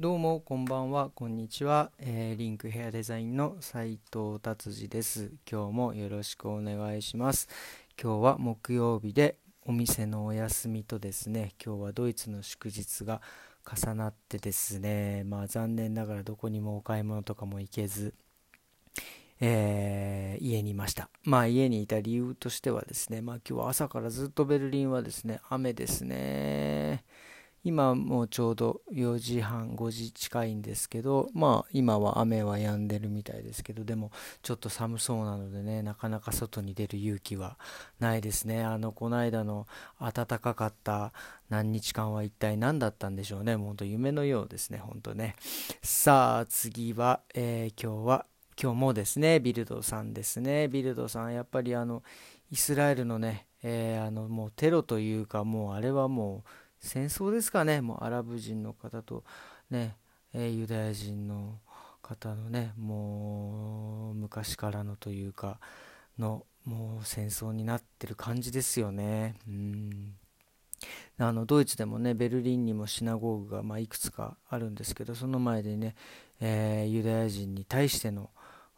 [0.00, 7.48] どうもこんばんはこんにちは、えー、リンクヘアデザインの斉藤達治です今日もよろしくお願いします
[8.00, 13.20] 今日は木曜日でお店のお休みとですね今日はドイツの祝日が
[13.68, 18.14] 重なってですねまあ残念ながらどこにもお買い物とかも行けず
[19.40, 21.10] えー、家にいました。
[21.22, 27.04] まあ家にいた理由としてはですね、まあ今日は朝からずっとベルリンはですね、雨ですね。
[27.68, 34.10] 今もちょうど4時半5時近いんですけどまあ今は雨は止んでるみたいですけどでも
[34.40, 37.58] ちょっと寒そうなのでねなかなか外に出る勇気は
[38.00, 38.64] ないですね。
[38.64, 39.66] あのこの間の
[40.00, 41.12] 暖かかった
[41.50, 43.58] 何日間は一体何だったんでしょうね。
[43.58, 45.36] もうほんと夢のようですね本当ね。
[45.82, 48.26] さあ次は、えー、今日は
[48.58, 50.68] 今日もですねビルドさんですね。
[50.68, 52.02] ビルドさんやっぱりあの
[52.50, 59.24] イスラエルのね、えー、あのもうテロというかもうあれはもう戦争ですかね、もうアラブ人の方と、
[59.70, 59.96] ね、
[60.32, 61.58] えユダヤ人の
[62.02, 65.58] 方のね、もう昔からのというか、
[66.18, 69.36] のもう戦争になってる感じですよね。
[69.48, 70.14] うん
[71.18, 75.96] あのドイツでもねベルリンにもシナゴーグがまいくつかあるんですけどその前でね、
[76.40, 78.30] え、ユダヤ人に対しての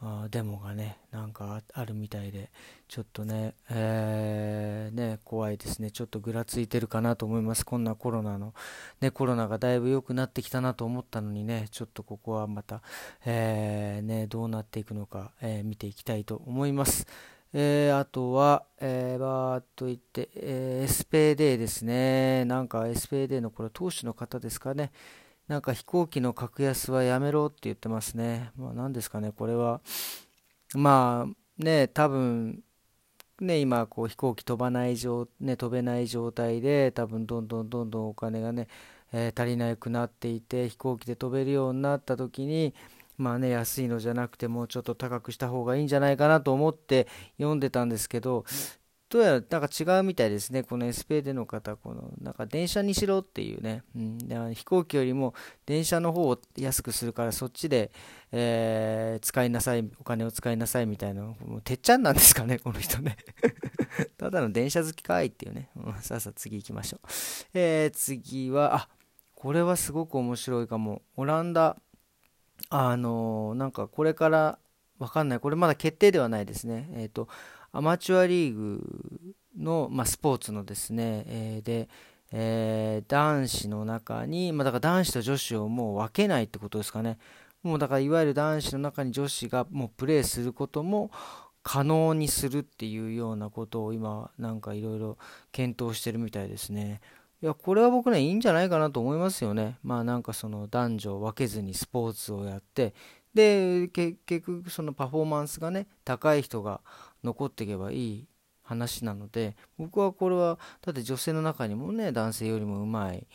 [0.00, 2.50] あデモがね、なんかあるみたいで、
[2.86, 5.90] ちょっとね、えー、ね、怖いですね。
[5.90, 7.64] ちょっとぐらついてるかなと思います。
[7.64, 8.52] こんなコロナの、
[9.00, 12.82] ね、コロナがだいぶ良くなってきたなと思ったのにね、ちょっとここはまた、
[13.24, 17.06] えー、ね、どうなっていくのか、えー、見ていきたいと思います。
[17.54, 22.44] えー、あとは、えー、バーっと言って、えー、SPD ですね。
[22.44, 24.92] なんか SPD のこれ、党首の方ですかね。
[25.48, 28.50] なんか飛行機の格安はやめろって言ってますね。
[28.56, 29.80] まあ、何ですかね、これは。
[30.74, 32.62] まあね、多分
[33.40, 38.66] ね、今こう飛行機飛ばない状、ね、飛べない状態で多分どんどんどんどんお金がね、
[39.12, 42.74] えー、足りなくなっていて飛行機で飛べるようになった時に
[43.18, 47.06] まあね安いのじゃなくてもうちょっと高くした方がいいんじゃないかなと思って
[47.38, 48.44] 読んでたんですけど
[49.08, 55.32] どうやらなんか違うみたいですね、この SPD の方、このなんか電車にしろっていうね、うん、飛行機よりも
[55.64, 57.92] 電車の方を安くするから、そっちで、
[58.32, 63.16] えー、使いなさい、お金を使いなさいみたいな、もうてっちゃんなんですかね、この人ね。
[64.18, 67.00] ただの電車好きかいっていうね、うん、さあさあ次行きましょう。
[67.54, 68.88] えー、次は、あ
[69.36, 71.76] これはすごく面白いかも、オランダ、
[72.70, 74.58] あのー、なんかこれから
[74.98, 76.88] わかんない、これまだ決定ではないですね。
[76.94, 77.28] えっ、ー、と
[77.76, 81.88] アマチュアリーグの、まあ、スポーツのですね、えー、で、
[82.32, 87.18] えー、男子の中に、まあ、だから男子と女子をもう分けないってことですかね。
[87.62, 91.10] もうだからいわゆる男子の中に女子がもうプレーすることも
[91.62, 95.18] 可能にするっていうようなことを今なんかいろいろ
[95.52, 97.00] 検討してるみたいですね。
[97.42, 99.78] いや、これは僕ね、いいんじゃないかなと思いますよね。
[99.82, 102.94] まあなんかその男女を分けずにスポーツをやって、
[103.34, 106.80] で、結局そのパフォーマンスがね、高い人が
[107.26, 108.28] 残っていけばいい
[108.62, 113.26] 話なので僕はこれはだって女性の中にもね男性よりもうまい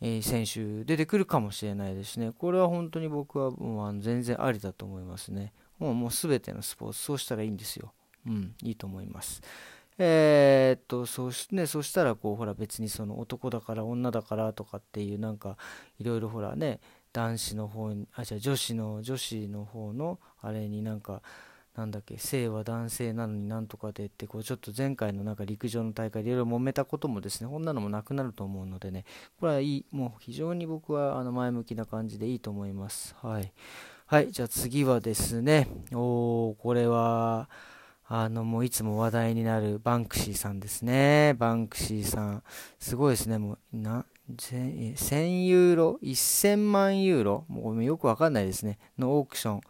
[0.00, 2.32] 選手出てくるかもしれないですしね。
[2.32, 5.54] これは本当に僕はもう全然ありだと思いますね。
[5.78, 7.92] もうもう全てのスポーツそうしたらいいんですよ。
[8.26, 9.40] うんいいと思います。
[9.98, 15.56] えー、っとそし,、ね、そしたらこうほら別にその男だから女だからとかっていうなんか
[15.98, 16.80] いろいろほらね
[17.14, 21.22] 男子の方にあじゃあ女子の女子の方のあれになんか
[21.76, 29.04] なんだっけ性は男性なのになんとかでってこうちょっと前回のなんか陸上の大会でいろいろ揉めたこともですねこんなのもなくなると思うのでね
[29.38, 33.14] これはいいもう非常に僕はあの前向きな感じでいいと思います。
[33.22, 33.52] はい。
[34.06, 37.50] はいじゃあ次はですねおーこれは
[38.08, 41.34] あのもういつも話題になるバンクシーさんですね。
[41.38, 42.42] バンクシーさん。
[42.78, 47.44] すごいですねもうな1000ユーロ？1000万ユーロ？
[47.48, 48.78] もうよくわかんないですね。
[48.96, 49.60] のオークション。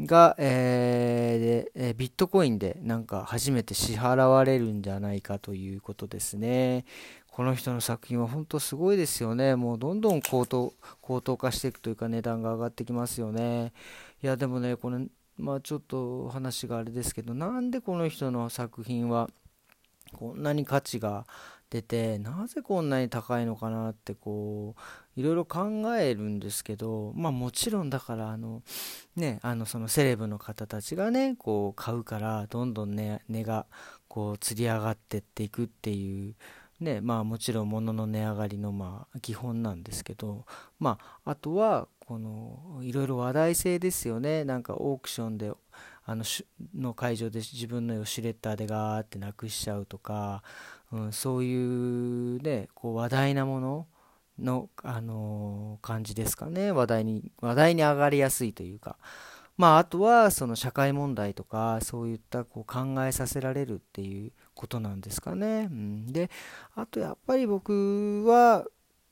[0.00, 6.84] が、えー、でビットコインでなんか初めて支払われるんじゃないかということですね。
[7.26, 9.54] この人の作品は本当すごいですよね。
[9.54, 13.72] もうどんどん高騰高騰化していくというか値段が上がってきますよね。
[14.22, 15.06] いやでもね、この
[15.36, 19.30] まあちょっと話があれですけど、なんでこの人の作品は
[20.12, 21.26] こんなに価値が
[21.70, 24.74] 出てなぜこんなに高いのかなってこ
[25.16, 28.62] ういろいろ考えるんですけどまあもちろんだからあの
[29.16, 33.66] ねあのそのセレブの方たちがねこう買うからどんどん値、値が
[34.08, 36.34] こう吊り上がってっていくっていう
[36.80, 40.46] ねまあもちろん物の値上がりのまあ基本なんですけど
[40.78, 44.42] まああとはこのいろいろ話題性ですよね。
[44.46, 45.52] なんかオークションで
[46.10, 46.24] あの
[46.74, 50.42] の会場で自分の絵をシュレッダーでガーってなくしちゃうとか
[50.92, 53.86] うん、そういうねこう話題なもの
[54.38, 56.70] の、あのー、感じですかね。
[56.72, 58.96] 話題に話題に上がりやすいというか。
[59.56, 66.30] まああとはその社会問題とかそういったこう考えさせられるっていうことなんですかね、うん、で
[66.76, 68.64] あとやっぱり僕は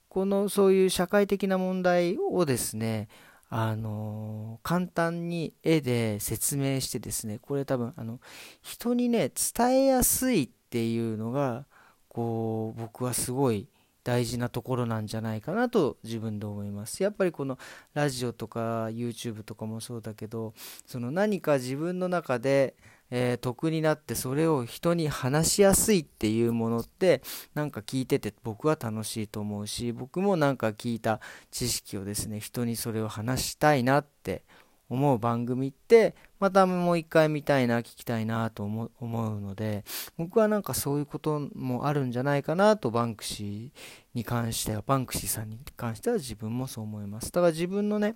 [0.08, 3.08] このそういう社会的な問題をですね
[3.48, 8.20] あの簡単に絵で説明してですねこれ多分あの
[8.62, 11.64] 人にね伝えやすいっていうのが
[12.08, 13.68] こう僕はすごい
[14.06, 17.02] 大事なところなんじゃないかなと自分で思います。
[17.02, 17.58] やっぱりこの
[17.92, 20.54] ラジオとか YouTube とかもそうだけど
[20.86, 22.76] その何か自分の中で
[23.10, 27.22] えー、得になってそれを人に話しやすいっていうものって
[27.54, 31.20] なんか聞いてて僕は楽しいと思うし僕もなんか聞いた
[31.52, 34.42] 知識をですね人にそれを話したいなって
[34.88, 39.84] 思う番組ってまたもう一回見たいな聞きたいなと思うので
[40.16, 43.78] 僕はなんかそういうこともあるんじゃないかなとバンクシー
[44.14, 48.14] に関してはバンクシーさんに関しては自分もそう思いますだから自分のね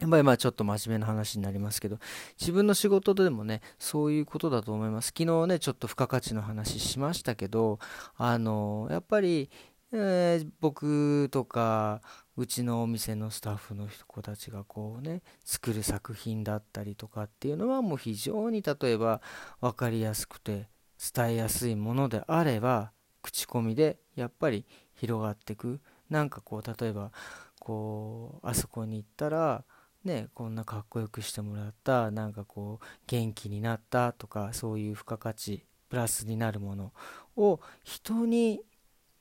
[0.00, 1.98] やっぱりまあちょっと真面目な話になりますけど、
[2.38, 5.12] 自分の仕事でもね、そういうことだと思います。
[5.16, 7.78] 昨日ね、ちょっと付加価値の話しましたけど、
[8.16, 9.50] あの、やっぱり、
[9.92, 12.02] えー、僕とか、
[12.36, 19.20] うちのお店のスタッフの子たちがこうね、作る作品だったりとかっていうのはもう非常に例えば
[19.60, 20.68] 分かりやすくて
[21.14, 22.92] 伝えやすいものであれば、
[23.22, 25.80] 口コミでやっぱり広がっていく。
[26.10, 27.12] なんかこう、例えば、
[27.58, 29.64] こう、あそこに行ったら、
[30.04, 36.92] ね、こんなかっこよくしてもらったなんかこう元気になったとかそういう付加価値プラスになるもの
[37.36, 38.60] を人に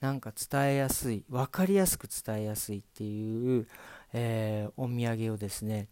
[0.04, 3.68] なんか伝えやすい分かりやすく伝えやすいっていう、
[4.12, 5.88] えー、お土産をですね、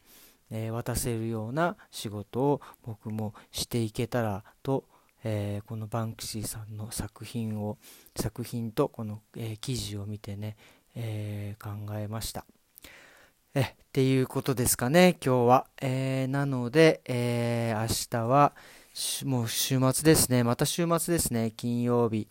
[0.52, 4.84] えー、渡せるような仕事を僕もしていけたらと、
[5.24, 7.78] えー、このバンクシーさんの作品を
[8.18, 10.58] 作品とこの、え記事を見てね、
[10.94, 12.44] え考えました。
[13.56, 15.68] えっていうことですかね、今日は。
[15.82, 18.52] え、なので、え、明日は、
[19.24, 20.44] もう週末ですね。
[20.44, 21.54] また週末ですね。
[21.56, 22.28] 金曜日。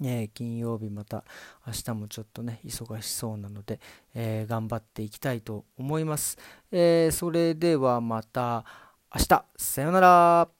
[0.00, 1.24] ね、金曜日また
[1.66, 3.80] 明日もちょっとね、忙しそうなので、
[4.14, 6.38] えー、頑張っていきたいと思います。
[6.72, 8.64] えー、それではまた
[9.14, 10.59] 明日、さようなら。